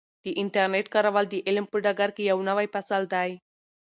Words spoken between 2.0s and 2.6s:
کې یو